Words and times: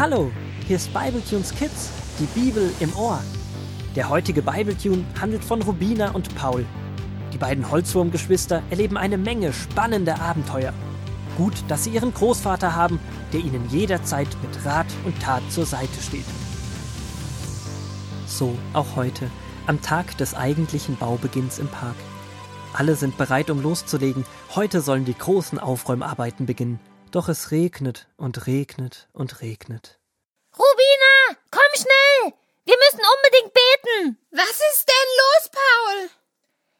Hallo, 0.00 0.30
hier 0.66 0.76
ist 0.76 0.94
Bibletunes 0.94 1.54
Kids, 1.54 1.90
die 2.18 2.40
Bibel 2.40 2.72
im 2.80 2.90
Ohr. 2.96 3.20
Der 3.94 4.08
heutige 4.08 4.40
Bibletune 4.40 5.04
handelt 5.20 5.44
von 5.44 5.60
Rubina 5.60 6.12
und 6.12 6.34
Paul. 6.36 6.64
Die 7.34 7.36
beiden 7.36 7.70
Holzwurmgeschwister 7.70 8.62
erleben 8.70 8.96
eine 8.96 9.18
Menge 9.18 9.52
spannender 9.52 10.18
Abenteuer. 10.18 10.72
Gut, 11.36 11.52
dass 11.68 11.84
sie 11.84 11.90
ihren 11.90 12.14
Großvater 12.14 12.74
haben, 12.74 12.98
der 13.34 13.40
ihnen 13.40 13.68
jederzeit 13.68 14.28
mit 14.40 14.64
Rat 14.64 14.86
und 15.04 15.20
Tat 15.20 15.42
zur 15.50 15.66
Seite 15.66 16.00
steht. 16.00 16.24
So 18.26 18.56
auch 18.72 18.96
heute, 18.96 19.30
am 19.66 19.82
Tag 19.82 20.16
des 20.16 20.32
eigentlichen 20.32 20.96
Baubeginns 20.96 21.58
im 21.58 21.68
Park. 21.68 21.96
Alle 22.72 22.96
sind 22.96 23.18
bereit, 23.18 23.50
um 23.50 23.60
loszulegen. 23.60 24.24
Heute 24.54 24.80
sollen 24.80 25.04
die 25.04 25.18
großen 25.18 25.58
Aufräumarbeiten 25.58 26.46
beginnen. 26.46 26.80
Doch 27.12 27.28
es 27.28 27.50
regnet 27.50 28.06
und 28.16 28.46
regnet 28.46 29.08
und 29.12 29.40
regnet. 29.40 29.98
Rubina, 30.56 31.40
komm 31.50 31.62
schnell! 31.74 32.34
Wir 32.64 32.76
müssen 32.76 33.00
unbedingt 33.00 33.52
beten! 33.52 34.18
Was 34.30 34.50
ist 34.50 34.86
denn 34.86 35.10
los, 35.18 35.50
Paul? 35.50 36.10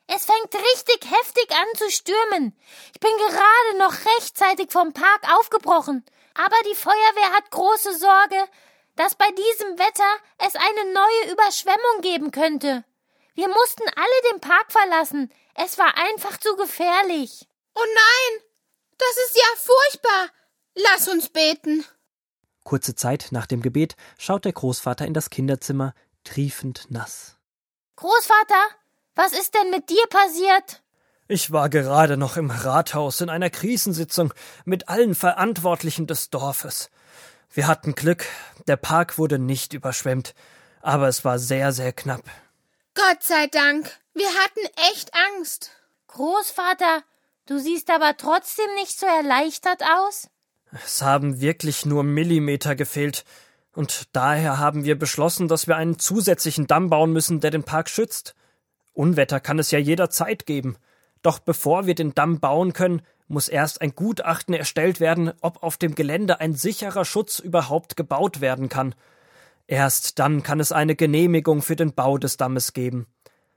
Es 0.07 0.25
fängt 0.27 0.55
richtig 0.55 1.11
heftig 1.11 1.51
an 1.51 1.67
zu 1.77 1.91
stürmen. 1.91 2.57
Ich 2.95 3.01
bin 3.01 3.11
gerade 3.17 3.79
noch 3.79 3.93
rechtzeitig 4.15 4.71
vom 4.71 4.93
Park 4.93 5.33
aufgebrochen. 5.37 6.05
Aber 6.35 6.57
die 6.69 6.77
Feuerwehr 6.77 7.33
hat 7.33 7.51
große 7.51 7.97
Sorge, 7.99 8.49
dass 8.95 9.17
bei 9.17 9.31
diesem 9.31 9.79
Wetter 9.79 10.17
es 10.39 10.55
eine 10.55 10.93
neue 10.93 11.33
Überschwemmung 11.33 12.03
geben 12.03 12.31
könnte. 12.31 12.85
Wir 13.35 13.49
mussten 13.49 13.89
alle 13.97 14.33
den 14.33 14.41
Park 14.41 14.71
verlassen. 14.71 15.33
Es 15.55 15.77
war 15.77 15.97
einfach 15.97 16.39
zu 16.39 16.55
gefährlich. 16.57 17.49
Oh 17.75 17.85
nein! 17.85 18.50
Das 19.01 19.17
ist 19.27 19.35
ja 19.35 19.57
furchtbar. 19.57 20.29
Lass 20.75 21.09
uns 21.09 21.31
beten. 21.31 21.85
Kurze 22.65 22.95
Zeit 22.95 23.29
nach 23.31 23.47
dem 23.47 23.63
Gebet 23.63 23.97
schaut 24.19 24.45
der 24.45 24.53
Großvater 24.53 25.07
in 25.07 25.15
das 25.15 25.31
Kinderzimmer, 25.31 25.95
triefend 26.23 26.91
nass. 26.91 27.37
Großvater, 27.97 28.63
was 29.15 29.33
ist 29.33 29.55
denn 29.55 29.71
mit 29.71 29.89
dir 29.89 30.05
passiert? 30.11 30.83
Ich 31.29 31.51
war 31.51 31.71
gerade 31.71 32.17
noch 32.17 32.37
im 32.37 32.51
Rathaus 32.51 33.21
in 33.23 33.31
einer 33.31 33.51
Krisensitzung 33.51 34.35
mit 34.65 34.89
allen 34.89 35.15
Verantwortlichen 35.15 36.07
des 36.07 36.29
Dorfes. 36.29 36.91
Wir 37.51 37.67
hatten 37.67 37.95
Glück, 37.95 38.27
der 38.67 38.77
Park 38.77 39.17
wurde 39.17 39.39
nicht 39.39 39.73
überschwemmt, 39.73 40.35
aber 40.83 41.09
es 41.09 41.25
war 41.25 41.39
sehr, 41.39 41.73
sehr 41.73 41.93
knapp. 41.93 42.25
Gott 42.95 43.23
sei 43.23 43.47
Dank, 43.47 43.99
wir 44.13 44.29
hatten 44.29 44.61
echt 44.93 45.13
Angst. 45.15 45.71
Großvater, 46.09 47.03
Du 47.51 47.59
siehst 47.59 47.91
aber 47.91 48.17
trotzdem 48.17 48.73
nicht 48.77 48.97
so 48.97 49.07
erleichtert 49.07 49.83
aus? 49.83 50.29
Es 50.85 51.03
haben 51.03 51.41
wirklich 51.41 51.85
nur 51.85 52.05
Millimeter 52.05 52.77
gefehlt. 52.77 53.25
Und 53.73 54.05
daher 54.13 54.59
haben 54.59 54.85
wir 54.85 54.97
beschlossen, 54.97 55.49
dass 55.49 55.67
wir 55.67 55.75
einen 55.75 55.99
zusätzlichen 55.99 56.69
Damm 56.69 56.91
bauen 56.91 57.13
müssen, 57.13 57.41
der 57.41 57.51
den 57.51 57.65
Park 57.65 57.91
schützt. 57.91 58.37
Unwetter 58.93 59.41
kann 59.41 59.59
es 59.59 59.73
ja 59.73 59.81
jederzeit 59.81 60.47
geben. 60.47 60.77
Doch 61.23 61.41
bevor 61.41 61.87
wir 61.87 61.97
den 61.97 62.15
Damm 62.15 62.39
bauen 62.39 62.73
können, 62.73 63.03
muss 63.27 63.49
erst 63.49 63.81
ein 63.81 63.97
Gutachten 63.97 64.55
erstellt 64.55 65.01
werden, 65.01 65.33
ob 65.41 65.65
auf 65.65 65.77
dem 65.77 65.97
Gelände 65.97 66.39
ein 66.39 66.55
sicherer 66.55 67.05
Schutz 67.05 67.41
überhaupt 67.41 67.97
gebaut 67.97 68.41
werden 68.41 68.69
kann. 68.69 68.95
Erst 69.67 70.21
dann 70.21 70.45
kann 70.45 70.61
es 70.61 70.71
eine 70.71 70.95
Genehmigung 70.95 71.63
für 71.63 71.75
den 71.75 71.95
Bau 71.95 72.17
des 72.17 72.37
Dammes 72.37 72.75
geben. 72.75 73.09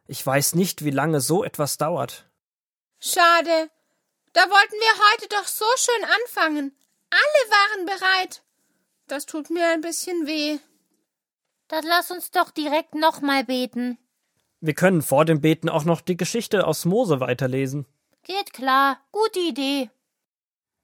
Ich 0.07 0.25
weiß 0.25 0.55
nicht, 0.55 0.83
wie 0.83 0.89
lange 0.89 1.21
so 1.21 1.43
etwas 1.43 1.77
dauert. 1.77 2.27
Schade. 2.99 3.69
Da 4.33 4.41
wollten 4.41 4.73
wir 4.73 5.11
heute 5.11 5.29
doch 5.29 5.47
so 5.47 5.65
schön 5.77 6.03
anfangen. 6.03 6.75
Alle 7.11 7.51
waren 7.51 7.85
bereit. 7.85 8.43
Das 9.07 9.27
tut 9.27 9.51
mir 9.51 9.67
ein 9.69 9.81
bisschen 9.81 10.25
weh. 10.25 10.57
Dann 11.67 11.85
lass 11.85 12.09
uns 12.09 12.31
doch 12.31 12.49
direkt 12.49 12.95
nochmal 12.95 13.43
beten. 13.43 13.99
Wir 14.59 14.73
können 14.73 15.01
vor 15.01 15.25
dem 15.25 15.41
Beten 15.41 15.69
auch 15.69 15.83
noch 15.83 16.01
die 16.01 16.17
Geschichte 16.17 16.65
aus 16.65 16.85
Mose 16.85 17.19
weiterlesen. 17.19 17.85
Geht 18.23 18.53
klar, 18.53 18.99
gute 19.11 19.39
Idee. 19.39 19.89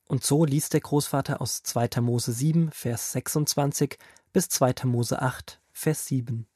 Und 0.07 0.23
so 0.23 0.45
liest 0.45 0.73
der 0.73 0.81
Großvater 0.81 1.41
aus 1.41 1.63
2. 1.63 2.01
Mose 2.01 2.31
7, 2.31 2.71
Vers 2.71 3.13
26 3.13 3.97
bis 4.33 4.49
2. 4.49 4.85
Mose 4.85 5.21
8, 5.21 5.59
Vers 5.71 6.05
7. 6.07 6.47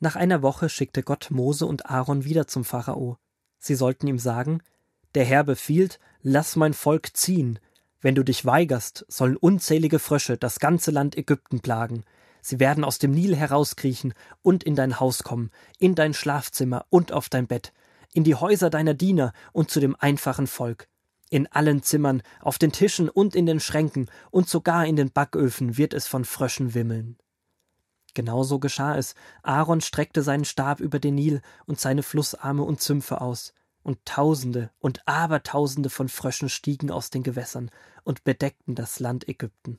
Nach 0.00 0.16
einer 0.16 0.42
Woche 0.42 0.68
schickte 0.68 1.02
Gott 1.02 1.30
Mose 1.30 1.64
und 1.64 1.86
Aaron 1.86 2.24
wieder 2.24 2.46
zum 2.46 2.64
Pharao. 2.64 3.18
Sie 3.58 3.76
sollten 3.76 4.08
ihm 4.08 4.18
sagen, 4.18 4.62
der 5.14 5.24
Herr 5.24 5.44
befiehlt, 5.44 5.98
lass 6.22 6.56
mein 6.56 6.74
Volk 6.74 7.16
ziehen. 7.16 7.58
Wenn 8.00 8.14
du 8.14 8.24
dich 8.24 8.44
weigerst, 8.44 9.04
sollen 9.08 9.36
unzählige 9.36 9.98
Frösche 9.98 10.36
das 10.36 10.58
ganze 10.58 10.90
Land 10.90 11.16
Ägypten 11.16 11.60
plagen. 11.60 12.04
Sie 12.40 12.58
werden 12.58 12.82
aus 12.82 12.98
dem 12.98 13.12
Nil 13.12 13.36
herauskriechen 13.36 14.14
und 14.42 14.64
in 14.64 14.74
dein 14.74 14.98
Haus 14.98 15.22
kommen, 15.22 15.50
in 15.78 15.94
dein 15.94 16.14
Schlafzimmer 16.14 16.84
und 16.90 17.12
auf 17.12 17.28
dein 17.28 17.46
Bett, 17.46 17.72
in 18.12 18.24
die 18.24 18.34
Häuser 18.34 18.70
deiner 18.70 18.94
Diener 18.94 19.32
und 19.52 19.70
zu 19.70 19.78
dem 19.78 19.94
einfachen 19.98 20.48
Volk. 20.48 20.88
In 21.30 21.46
allen 21.46 21.82
Zimmern, 21.82 22.22
auf 22.40 22.58
den 22.58 22.72
Tischen 22.72 23.08
und 23.08 23.36
in 23.36 23.46
den 23.46 23.60
Schränken 23.60 24.10
und 24.30 24.48
sogar 24.48 24.84
in 24.86 24.96
den 24.96 25.12
Backöfen 25.12 25.78
wird 25.78 25.94
es 25.94 26.06
von 26.06 26.24
Fröschen 26.24 26.74
wimmeln. 26.74 27.16
Genauso 28.14 28.58
geschah 28.58 28.98
es. 28.98 29.14
Aaron 29.42 29.80
streckte 29.80 30.22
seinen 30.22 30.44
Stab 30.44 30.80
über 30.80 30.98
den 30.98 31.14
Nil 31.14 31.40
und 31.64 31.80
seine 31.80 32.02
Flussarme 32.02 32.64
und 32.64 32.82
Zümpfe 32.82 33.20
aus 33.20 33.54
und 33.82 34.04
Tausende 34.04 34.70
und 34.78 35.06
Abertausende 35.06 35.90
von 35.90 36.08
Fröschen 36.08 36.48
stiegen 36.48 36.90
aus 36.90 37.10
den 37.10 37.22
Gewässern 37.22 37.70
und 38.04 38.24
bedeckten 38.24 38.74
das 38.74 39.00
Land 39.00 39.28
Ägypten. 39.28 39.78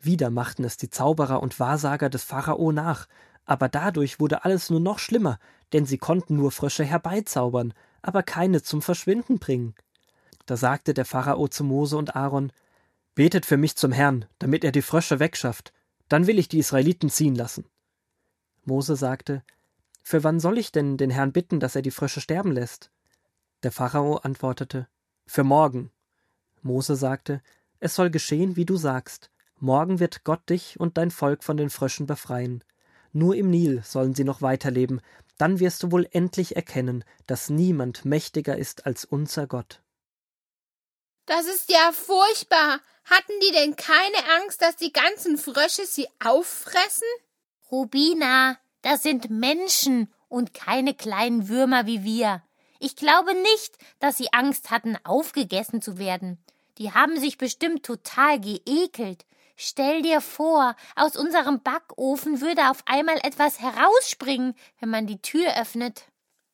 Wieder 0.00 0.30
machten 0.30 0.64
es 0.64 0.76
die 0.76 0.90
Zauberer 0.90 1.42
und 1.42 1.60
Wahrsager 1.60 2.10
des 2.10 2.24
Pharao 2.24 2.72
nach, 2.72 3.06
aber 3.44 3.68
dadurch 3.68 4.20
wurde 4.20 4.44
alles 4.44 4.70
nur 4.70 4.80
noch 4.80 4.98
schlimmer, 4.98 5.38
denn 5.72 5.86
sie 5.86 5.98
konnten 5.98 6.36
nur 6.36 6.50
Frösche 6.50 6.84
herbeizaubern, 6.84 7.74
aber 8.02 8.22
keine 8.22 8.62
zum 8.62 8.82
Verschwinden 8.82 9.38
bringen. 9.38 9.74
Da 10.46 10.56
sagte 10.56 10.94
der 10.94 11.04
Pharao 11.04 11.48
zu 11.48 11.64
Mose 11.64 11.96
und 11.96 12.16
Aaron 12.16 12.52
Betet 13.14 13.44
für 13.44 13.58
mich 13.58 13.76
zum 13.76 13.92
Herrn, 13.92 14.24
damit 14.38 14.64
er 14.64 14.72
die 14.72 14.82
Frösche 14.82 15.20
wegschafft, 15.20 15.72
dann 16.08 16.26
will 16.26 16.38
ich 16.38 16.48
die 16.48 16.58
Israeliten 16.58 17.10
ziehen 17.10 17.34
lassen. 17.34 17.66
Mose 18.64 18.96
sagte 18.96 19.42
Für 20.02 20.24
wann 20.24 20.40
soll 20.40 20.58
ich 20.58 20.72
denn 20.72 20.96
den 20.96 21.10
Herrn 21.10 21.32
bitten, 21.32 21.60
dass 21.60 21.76
er 21.76 21.82
die 21.82 21.90
Frösche 21.90 22.20
sterben 22.20 22.52
lässt? 22.52 22.90
Der 23.62 23.70
Pharao 23.70 24.16
antwortete 24.16 24.88
Für 25.26 25.44
morgen. 25.44 25.92
Mose 26.62 26.96
sagte 26.96 27.42
Es 27.78 27.94
soll 27.94 28.10
geschehen, 28.10 28.56
wie 28.56 28.64
du 28.64 28.76
sagst. 28.76 29.30
Morgen 29.58 30.00
wird 30.00 30.24
Gott 30.24 30.48
dich 30.50 30.80
und 30.80 30.96
dein 30.98 31.12
Volk 31.12 31.44
von 31.44 31.56
den 31.56 31.70
Fröschen 31.70 32.06
befreien. 32.06 32.64
Nur 33.12 33.36
im 33.36 33.50
Nil 33.50 33.82
sollen 33.84 34.14
sie 34.14 34.24
noch 34.24 34.42
weiterleben, 34.42 35.00
dann 35.38 35.60
wirst 35.60 35.82
du 35.82 35.92
wohl 35.92 36.08
endlich 36.10 36.56
erkennen, 36.56 37.04
dass 37.26 37.50
niemand 37.50 38.04
mächtiger 38.04 38.56
ist 38.56 38.86
als 38.86 39.04
unser 39.04 39.46
Gott. 39.46 39.82
Das 41.26 41.46
ist 41.46 41.70
ja 41.70 41.92
furchtbar. 41.92 42.80
Hatten 43.04 43.32
die 43.42 43.52
denn 43.52 43.76
keine 43.76 44.40
Angst, 44.40 44.62
dass 44.62 44.76
die 44.76 44.92
ganzen 44.92 45.38
Frösche 45.38 45.86
sie 45.86 46.08
auffressen? 46.24 47.08
Rubina, 47.70 48.58
das 48.82 49.02
sind 49.02 49.30
Menschen 49.30 50.12
und 50.28 50.54
keine 50.54 50.94
kleinen 50.94 51.48
Würmer 51.48 51.86
wie 51.86 52.02
wir. 52.02 52.42
Ich 52.84 52.96
glaube 52.96 53.32
nicht, 53.34 53.78
dass 54.00 54.16
sie 54.16 54.32
Angst 54.32 54.72
hatten, 54.72 54.98
aufgegessen 55.04 55.80
zu 55.80 55.98
werden. 55.98 56.44
Die 56.78 56.92
haben 56.92 57.16
sich 57.16 57.38
bestimmt 57.38 57.86
total 57.86 58.40
geekelt. 58.40 59.24
Stell 59.56 60.02
dir 60.02 60.20
vor, 60.20 60.74
aus 60.96 61.16
unserem 61.16 61.62
Backofen 61.62 62.40
würde 62.40 62.70
auf 62.70 62.82
einmal 62.86 63.18
etwas 63.22 63.60
herausspringen, 63.60 64.56
wenn 64.80 64.88
man 64.88 65.06
die 65.06 65.22
Tür 65.22 65.56
öffnet. 65.60 66.06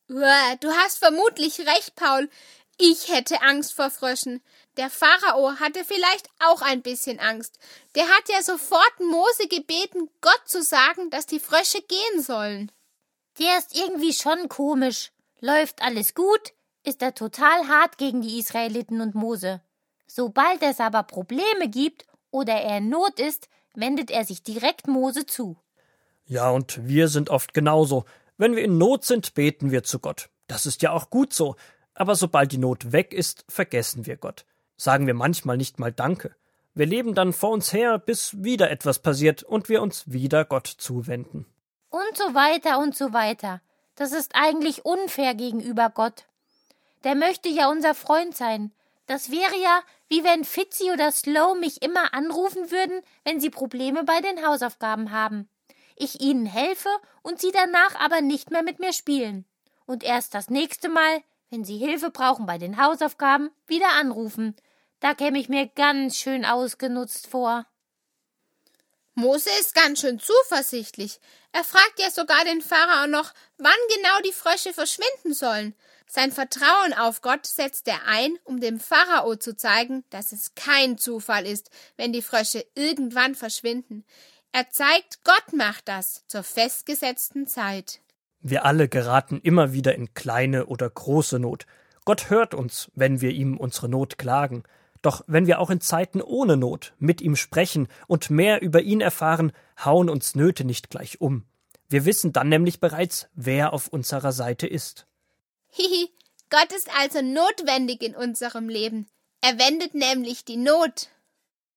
Du 0.08 0.70
hast 0.70 0.98
vermutlich 0.98 1.60
recht, 1.60 1.96
Paul. 1.96 2.28
Ich 2.76 3.08
hätte 3.08 3.40
Angst 3.40 3.72
vor 3.72 3.88
Fröschen. 3.88 4.42
Der 4.76 4.90
Pharao 4.90 5.58
hatte 5.58 5.82
vielleicht 5.82 6.28
auch 6.40 6.60
ein 6.60 6.82
bisschen 6.82 7.20
Angst. 7.20 7.58
Der 7.94 8.06
hat 8.06 8.28
ja 8.28 8.42
sofort 8.42 9.00
Mose 9.00 9.48
gebeten, 9.48 10.10
Gott 10.20 10.42
zu 10.44 10.62
sagen, 10.62 11.08
dass 11.08 11.24
die 11.24 11.40
Frösche 11.40 11.80
gehen 11.80 12.22
sollen. 12.22 12.70
Der 13.38 13.56
ist 13.56 13.74
irgendwie 13.74 14.12
schon 14.12 14.50
komisch. 14.50 15.10
Läuft 15.40 15.82
alles 15.82 16.14
gut, 16.14 16.52
ist 16.84 17.00
er 17.02 17.14
total 17.14 17.68
hart 17.68 17.98
gegen 17.98 18.22
die 18.22 18.38
Israeliten 18.38 19.00
und 19.00 19.14
Mose. 19.14 19.60
Sobald 20.06 20.62
es 20.62 20.80
aber 20.80 21.02
Probleme 21.04 21.68
gibt 21.68 22.06
oder 22.30 22.54
er 22.54 22.78
in 22.78 22.88
Not 22.88 23.20
ist, 23.20 23.48
wendet 23.74 24.10
er 24.10 24.24
sich 24.24 24.42
direkt 24.42 24.88
Mose 24.88 25.26
zu. 25.26 25.56
Ja, 26.26 26.50
und 26.50 26.86
wir 26.88 27.08
sind 27.08 27.30
oft 27.30 27.54
genauso. 27.54 28.04
Wenn 28.36 28.56
wir 28.56 28.64
in 28.64 28.78
Not 28.78 29.04
sind, 29.04 29.34
beten 29.34 29.70
wir 29.70 29.82
zu 29.82 29.98
Gott. 29.98 30.28
Das 30.46 30.66
ist 30.66 30.82
ja 30.82 30.92
auch 30.92 31.10
gut 31.10 31.32
so. 31.32 31.56
Aber 31.94 32.14
sobald 32.14 32.52
die 32.52 32.58
Not 32.58 32.92
weg 32.92 33.12
ist, 33.12 33.44
vergessen 33.48 34.06
wir 34.06 34.16
Gott. 34.16 34.44
Sagen 34.76 35.06
wir 35.06 35.14
manchmal 35.14 35.56
nicht 35.56 35.78
mal 35.78 35.92
Danke. 35.92 36.34
Wir 36.74 36.86
leben 36.86 37.14
dann 37.14 37.32
vor 37.32 37.50
uns 37.50 37.72
her, 37.72 37.98
bis 37.98 38.42
wieder 38.42 38.70
etwas 38.70 39.00
passiert 39.00 39.42
und 39.42 39.68
wir 39.68 39.82
uns 39.82 40.10
wieder 40.10 40.44
Gott 40.44 40.66
zuwenden. 40.66 41.46
Und 41.90 42.16
so 42.16 42.34
weiter 42.34 42.78
und 42.78 42.96
so 42.96 43.12
weiter. 43.12 43.60
Das 43.98 44.12
ist 44.12 44.36
eigentlich 44.36 44.84
unfair 44.84 45.34
gegenüber 45.34 45.90
Gott. 45.90 46.26
Der 47.02 47.16
möchte 47.16 47.48
ja 47.48 47.68
unser 47.68 47.96
Freund 47.96 48.36
sein. 48.36 48.70
Das 49.08 49.32
wäre 49.32 49.60
ja, 49.60 49.82
wie 50.06 50.22
wenn 50.22 50.44
Fitzy 50.44 50.92
oder 50.92 51.10
Slow 51.10 51.58
mich 51.58 51.82
immer 51.82 52.14
anrufen 52.14 52.70
würden, 52.70 53.02
wenn 53.24 53.40
sie 53.40 53.50
Probleme 53.50 54.04
bei 54.04 54.20
den 54.20 54.46
Hausaufgaben 54.46 55.10
haben. 55.10 55.48
Ich 55.96 56.20
ihnen 56.20 56.46
helfe 56.46 56.90
und 57.22 57.40
sie 57.40 57.50
danach 57.50 57.96
aber 57.96 58.20
nicht 58.20 58.52
mehr 58.52 58.62
mit 58.62 58.78
mir 58.78 58.92
spielen. 58.92 59.46
Und 59.84 60.04
erst 60.04 60.32
das 60.32 60.48
nächste 60.48 60.88
Mal, 60.88 61.24
wenn 61.50 61.64
sie 61.64 61.78
Hilfe 61.78 62.10
brauchen 62.10 62.46
bei 62.46 62.56
den 62.56 62.80
Hausaufgaben, 62.80 63.50
wieder 63.66 63.90
anrufen. 63.98 64.54
Da 65.00 65.14
käme 65.14 65.40
ich 65.40 65.48
mir 65.48 65.66
ganz 65.66 66.14
schön 66.14 66.44
ausgenutzt 66.44 67.26
vor. 67.26 67.66
Mose 69.18 69.50
ist 69.58 69.74
ganz 69.74 70.00
schön 70.00 70.20
zuversichtlich. 70.20 71.18
Er 71.50 71.64
fragt 71.64 71.98
ja 71.98 72.08
sogar 72.08 72.44
den 72.44 72.60
Pharao 72.60 73.08
noch, 73.08 73.34
wann 73.58 73.72
genau 73.88 74.20
die 74.24 74.32
Frösche 74.32 74.72
verschwinden 74.72 75.34
sollen. 75.34 75.74
Sein 76.06 76.30
Vertrauen 76.30 76.94
auf 76.96 77.20
Gott 77.20 77.44
setzt 77.44 77.88
er 77.88 78.06
ein, 78.06 78.38
um 78.44 78.60
dem 78.60 78.78
Pharao 78.78 79.34
zu 79.34 79.56
zeigen, 79.56 80.04
dass 80.10 80.30
es 80.30 80.54
kein 80.54 80.98
Zufall 80.98 81.46
ist, 81.46 81.70
wenn 81.96 82.12
die 82.12 82.22
Frösche 82.22 82.64
irgendwann 82.76 83.34
verschwinden. 83.34 84.04
Er 84.52 84.70
zeigt, 84.70 85.24
Gott 85.24 85.52
macht 85.52 85.88
das 85.88 86.24
zur 86.28 86.44
festgesetzten 86.44 87.48
Zeit. 87.48 87.98
Wir 88.40 88.64
alle 88.64 88.88
geraten 88.88 89.40
immer 89.42 89.72
wieder 89.72 89.96
in 89.96 90.14
kleine 90.14 90.66
oder 90.66 90.88
große 90.88 91.40
Not. 91.40 91.66
Gott 92.04 92.30
hört 92.30 92.54
uns, 92.54 92.88
wenn 92.94 93.20
wir 93.20 93.32
ihm 93.32 93.56
unsere 93.56 93.88
Not 93.88 94.16
klagen. 94.16 94.62
Doch 95.02 95.22
wenn 95.26 95.46
wir 95.46 95.60
auch 95.60 95.70
in 95.70 95.80
Zeiten 95.80 96.20
ohne 96.20 96.56
Not 96.56 96.92
mit 96.98 97.20
ihm 97.20 97.36
sprechen 97.36 97.88
und 98.06 98.30
mehr 98.30 98.62
über 98.62 98.82
ihn 98.82 99.00
erfahren, 99.00 99.52
hauen 99.84 100.08
uns 100.08 100.34
Nöte 100.34 100.64
nicht 100.64 100.90
gleich 100.90 101.20
um. 101.20 101.44
Wir 101.88 102.04
wissen 102.04 102.32
dann 102.32 102.48
nämlich 102.48 102.80
bereits, 102.80 103.28
wer 103.34 103.72
auf 103.72 103.88
unserer 103.88 104.32
Seite 104.32 104.66
ist. 104.66 105.06
Hihi, 105.70 106.10
Gott 106.50 106.72
ist 106.72 106.90
also 106.98 107.22
notwendig 107.22 108.02
in 108.02 108.14
unserem 108.14 108.68
Leben. 108.68 109.06
Er 109.40 109.58
wendet 109.58 109.94
nämlich 109.94 110.44
die 110.44 110.56
Not. 110.56 111.08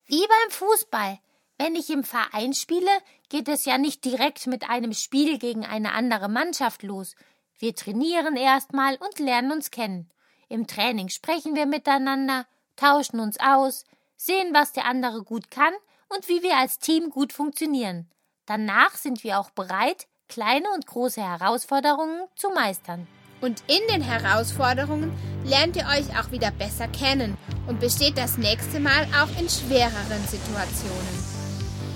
Wie 0.05 0.25
beim 0.27 0.51
Fußball. 0.51 1.19
Wenn 1.57 1.75
ich 1.75 1.91
im 1.91 2.03
Verein 2.03 2.53
spiele, 2.53 2.89
geht 3.29 3.47
es 3.47 3.65
ja 3.65 3.77
nicht 3.77 4.03
direkt 4.03 4.47
mit 4.47 4.67
einem 4.67 4.93
Spiel 4.93 5.37
gegen 5.37 5.65
eine 5.65 5.93
andere 5.93 6.27
Mannschaft 6.27 6.81
los. 6.81 7.15
Wir 7.59 7.75
trainieren 7.75 8.35
erstmal 8.35 8.95
und 8.95 9.19
lernen 9.19 9.51
uns 9.51 9.69
kennen. 9.69 10.09
Im 10.49 10.65
Training 10.65 11.09
sprechen 11.09 11.55
wir 11.55 11.67
miteinander, 11.67 12.47
tauschen 12.81 13.19
uns 13.19 13.37
aus, 13.39 13.85
sehen, 14.17 14.53
was 14.53 14.73
der 14.73 14.85
andere 14.85 15.23
gut 15.23 15.51
kann 15.51 15.73
und 16.09 16.27
wie 16.27 16.41
wir 16.41 16.57
als 16.57 16.79
Team 16.79 17.09
gut 17.09 17.31
funktionieren. 17.31 18.09
Danach 18.45 18.95
sind 18.95 19.23
wir 19.23 19.39
auch 19.39 19.51
bereit, 19.51 20.07
kleine 20.27 20.65
und 20.73 20.87
große 20.87 21.21
Herausforderungen 21.21 22.23
zu 22.35 22.49
meistern. 22.49 23.07
Und 23.39 23.63
in 23.67 23.81
den 23.91 24.01
Herausforderungen 24.01 25.11
lernt 25.43 25.75
ihr 25.75 25.85
euch 25.85 26.19
auch 26.19 26.31
wieder 26.31 26.51
besser 26.51 26.87
kennen 26.87 27.37
und 27.67 27.79
besteht 27.79 28.17
das 28.17 28.37
nächste 28.37 28.79
Mal 28.79 29.07
auch 29.19 29.39
in 29.39 29.49
schwereren 29.49 30.27
Situationen. 30.27 31.31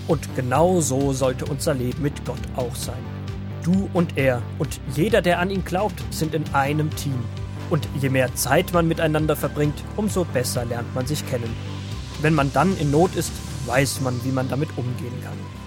Und 0.08 0.36
genau 0.36 0.82
so 0.82 1.14
sollte 1.14 1.46
unser 1.46 1.74
Leben 1.74 2.02
mit 2.02 2.26
Gott 2.26 2.40
auch 2.56 2.76
sein. 2.76 3.04
Du 3.64 3.90
und 3.94 4.18
er 4.18 4.42
und 4.60 4.80
jeder, 4.96 5.22
der 5.22 5.40
an 5.40 5.50
ihn 5.50 5.66
glaubt, 5.66 6.02
sind 6.12 6.36
in 6.36 6.46
einem 6.54 6.96
Team. 6.96 7.24
Und 7.70 7.88
je 8.00 8.10
mehr 8.10 8.34
Zeit 8.36 8.74
man 8.74 8.88
miteinander 8.88 9.36
verbringt, 9.36 9.84
umso 9.96 10.24
besser 10.26 10.66
lernt 10.66 10.94
man 10.94 11.08
sich 11.08 11.26
kennen. 11.28 11.56
Wenn 12.22 12.34
man 12.34 12.52
dann 12.54 12.78
in 12.78 12.92
Not 12.92 13.16
ist, 13.16 13.32
weiß 13.66 14.02
man, 14.02 14.24
wie 14.24 14.32
man 14.32 14.50
damit 14.50 14.70
umgehen 14.78 15.22
kann. 15.24 15.65